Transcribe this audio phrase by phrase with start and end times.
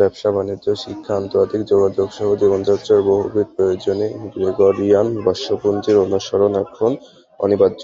[0.00, 6.90] ব্যবসা-বাণিজ্য, শিক্ষা, আন্তর্জাতিক যোগাযোগসহ জীবনযাত্রার বহুবিধ প্রয়োজনে গ্রেগরিয়ান বর্ষপঞ্জির অনুসরণ এখন
[7.40, 7.82] অনিবার্য।